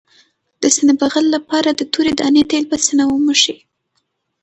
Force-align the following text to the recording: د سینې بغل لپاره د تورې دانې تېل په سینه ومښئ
د 0.61 0.63
سینې 0.75 0.93
بغل 1.01 1.25
لپاره 1.35 1.69
د 1.73 1.81
تورې 1.93 2.11
دانې 2.19 2.43
تېل 2.51 2.63
په 2.71 2.77
سینه 2.85 3.03
ومښئ 3.07 3.57